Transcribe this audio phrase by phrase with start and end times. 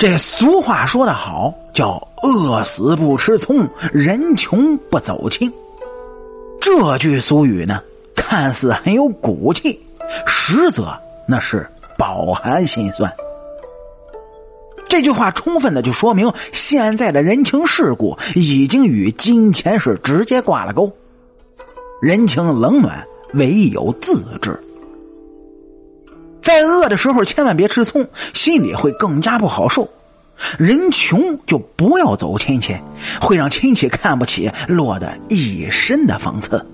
[0.00, 5.52] 这俗话说得好，叫“饿死不吃葱，人穷不走亲”。
[6.58, 7.82] 这句俗语呢，
[8.16, 9.78] 看似很有骨气，
[10.26, 11.68] 实则那是
[11.98, 13.12] 饱含心酸。
[14.88, 20.90] 这句话充分的就说明，现在的人情世故已经与金钱是直接挂了钩，
[22.00, 24.58] 人情冷暖唯有自知。
[26.50, 28.04] 在饿的时候，千万别吃葱，
[28.34, 29.88] 心里会更加不好受。
[30.58, 32.76] 人穷就不要走亲戚，
[33.20, 36.66] 会让亲戚看不起，落得一身的讽刺。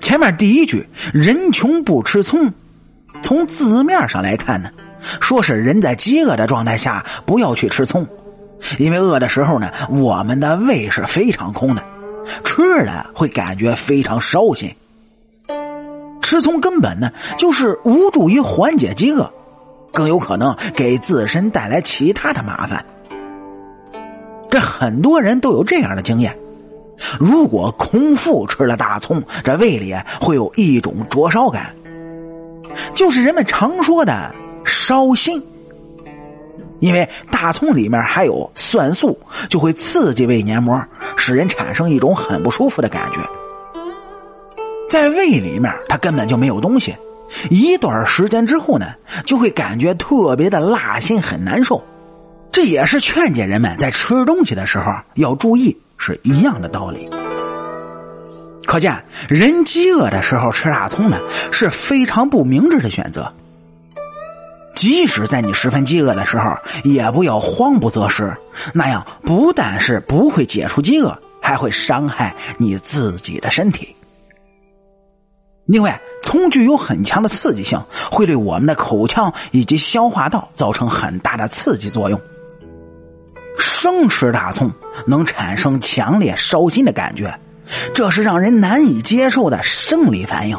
[0.00, 2.50] 前面第一句“人穷不吃葱”，
[3.22, 4.70] 从字面上来看呢，
[5.20, 8.06] 说是人在饥饿的状态下不要去吃葱，
[8.78, 11.84] 因为饿的时候呢，我们的胃是非常空的，
[12.46, 14.74] 吃了会感觉非常烧心。
[16.32, 19.30] 吃葱根本呢，就是无助于缓解饥饿，
[19.92, 22.82] 更有可能给自身带来其他的麻烦。
[24.50, 26.34] 这很多人都有这样的经验：
[27.20, 31.74] 如果空腹吃了大葱，这胃里会有一种灼烧感，
[32.94, 35.42] 就是人们常说的烧心。
[36.80, 39.18] 因为大葱里面含有蒜素，
[39.50, 40.82] 就会刺激胃黏膜，
[41.14, 43.18] 使人产生一种很不舒服的感觉。
[44.92, 46.94] 在胃里面，它根本就没有东西。
[47.48, 48.88] 一段时间之后呢，
[49.24, 51.82] 就会感觉特别的辣心，很难受。
[52.52, 57.08] 这也是劝诫人们在吃东西的时候要注意，是一样的道理。
[58.66, 61.18] 可见，人饥饿的时候吃大葱呢，
[61.50, 63.32] 是非常不明智的选择。
[64.74, 66.54] 即使在你十分饥饿的时候，
[66.84, 68.30] 也不要慌不择食，
[68.74, 73.96] 那样不但是不会解除饥饿，还会伤害你自己的身体。
[75.64, 82.20] 另外，葱具有很强的刺激性，会对我们的口腔以及消化道造成很大的刺激作用。
[83.58, 84.72] 生吃大葱
[85.06, 87.38] 能产生强烈烧心的感觉，
[87.94, 90.58] 这是让人难以接受的生理反应。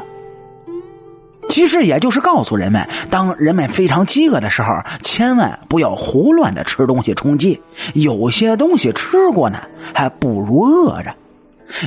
[1.49, 4.69] 其实也就是告诉人们，当人们非常饥饿的时候，
[5.01, 7.61] 千万不要胡乱的吃东西充饥。
[7.93, 9.59] 有些东西吃过呢，
[9.93, 11.13] 还不如饿着。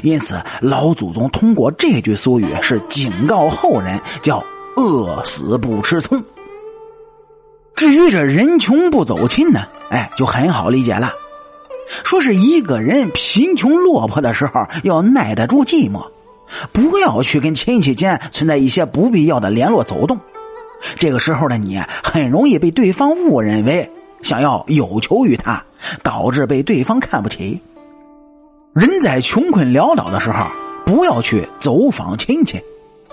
[0.02, 4.44] 因此，老祖宗通过这句俗语是警告后人，叫
[4.76, 6.24] “饿死不吃葱”。
[7.76, 11.12] 至于这人穷不走亲呢，哎，就很好理解了。
[12.04, 16.06] 说是一个人贫穷落魄的时候，要耐得住寂寞，
[16.72, 20.18] 不要去跟亲戚间存在一些不必要的联络走动。
[20.96, 23.90] 这个时候的你，很容易被对方误认为
[24.22, 25.64] 想要有求于他，
[26.02, 27.60] 导致被对方看不起。
[28.76, 30.44] 人在穷困潦倒的时候，
[30.84, 32.60] 不要去走访亲戚，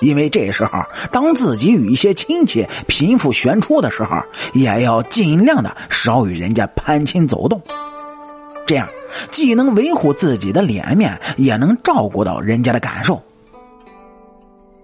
[0.01, 4.18] 因为这时候，当自己与一些亲戚贫富悬殊的时候，
[4.53, 7.62] 也要尽量的少与人家攀亲走动，
[8.68, 8.90] 这样
[9.31, 13.22] 既能维护自己的脸面，也能照顾到人家的感受。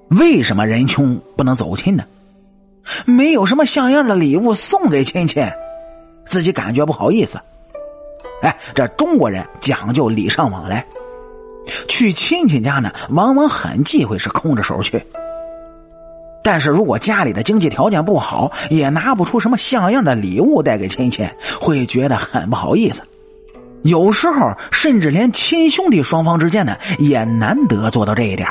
[0.07, 2.06] 为什么人穷不能走亲呢？
[3.03, 5.44] 没有什么像样的礼物送给亲戚，
[6.25, 7.38] 自己感觉不好意思。
[8.41, 10.85] 哎，这中国人讲究礼尚往来，
[11.88, 15.03] 去亲戚家呢，往往很忌讳是空着手去。
[16.41, 21.27] 但是如果家里的经济条件不好，也拿不出什么像样的礼物带给亲戚，
[21.59, 23.03] 会觉得很不好意思。
[23.83, 28.47] 有时候甚至连亲兄弟双方之间呢，也难得做到这一点。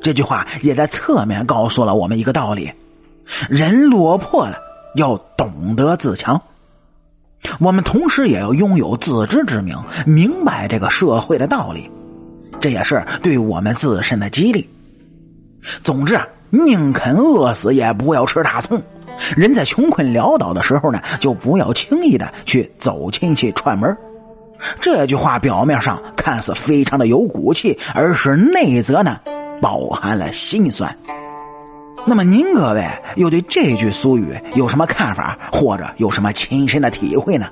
[0.00, 2.70] 这句话也在侧面告诉了我们一个道理：
[3.48, 4.58] 人落魄了，
[4.94, 6.40] 要懂得自强。
[7.60, 11.90] 我们同时也要拥有自知之明，明白这个社会的道理，
[12.60, 14.68] 这也是对我们自身的激励。
[15.82, 18.80] 总之啊，宁肯饿死也不要吃大葱。
[19.36, 23.96] 人在穷困潦倒的时候呢，就不要轻易的去走亲戚串门。
[24.80, 29.20] 这句话表面上看似非常的有骨气，而是内则呢，
[29.60, 30.96] 饱含了心酸。
[32.06, 37.46] 那么您各位又对这句俗语有什么看法，或者有什么亲身的体会呢？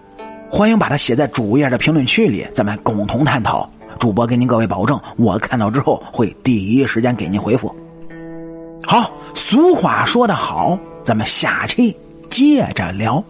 [0.50, 3.68] 欢迎把它写在主页的评论区里，咱们共同探讨。
[3.98, 7.74] 主播跟您各位保证，我看到之后会第一时间给您回复。
[8.84, 11.96] 好，俗话说得好，咱们下期
[12.28, 13.24] 接着聊。